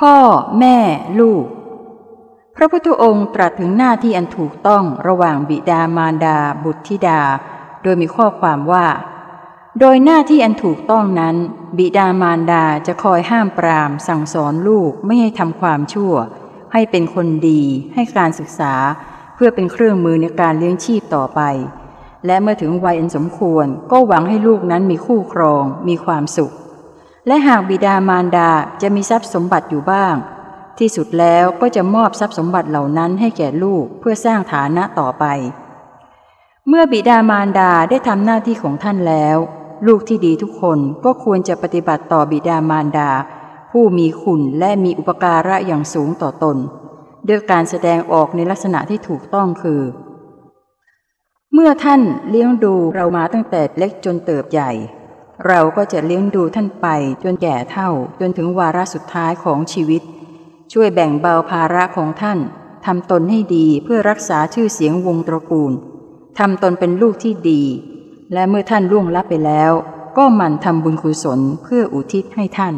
[0.00, 0.16] พ่อ
[0.60, 0.78] แม่
[1.20, 1.44] ลูก
[2.56, 7.20] พระพุทธองค์ตรัสถึงหน้าที่อันถูกต้องระหว่างบิดามารดา บุตรธิดา
[7.82, 8.86] โดยมีข้อความว่า
[9.80, 11.36] โดยหน้าที่อันถูกต้องนั้น
[11.78, 16.14] บิดามารดาจะคอยห้ามปราม สั่งสอนลูกไม่ให้ทำความชั่ว
[16.72, 17.62] ให้เป็นคนดี
[17.94, 18.74] ให้การศึกษา
[19.34, 21.40] เพื่อเป็นเครื่องมือในการเลี้ยงชีพต่อไป
[22.26, 26.52] และเมื่อถึงวัยอันสมควรก็หวังให้ลูกนั้นมีคู่ครอง มีความสุข
[27.26, 28.50] และหากบิดามารดา
[28.82, 30.14] จะมีทรัพย์สมบัติอยู่บ้าง
[30.78, 35.24] ที่สุดแล้วก็จะมอบทรัพย์สมบัติเหล่านั้นให้แก่ลูกเพื่อสร้างฐานะต่อไป
[36.68, 39.36] เมื่อบิดามารดาได้ทำหน้าที่ของท่านแล้ว
[39.86, 43.10] ลูกที่ดีทุกคนก็ควรจะปฏิบัติต่อบิดามารดา
[43.70, 46.56] ผู้มีคุณและมีอุปการะอย่างสูงต่อตน
[47.28, 49.82] ด้วยการแสดงออกในลักษณะที่ถูกต้องคือ
[51.52, 54.70] เมื่อท่านเลี้ยงดูเรามาตั้งแต่เล็กจนเติบใหญ่
[55.46, 56.86] เราก็จะเลี้ยงดูท่านไป
[57.22, 57.90] จนแก่เท่า
[58.20, 60.02] จนถึงวาระสุดท้ายของชีวิต
[60.72, 62.38] ช่วยแบ่งเบาภาระของท่าน
[62.86, 65.72] ทำตนให้ดีเพื่อรักษาชื่อเสียงวงตระกูล
[66.38, 67.62] ทำตนเป็นลูกที่ดี
[68.32, 69.72] และเมื่อท่านล่วงลับไปแล้ว
[70.16, 72.74] ก็หมั่นทำบุญกุศลเพื่ออุทิศให้ท่าน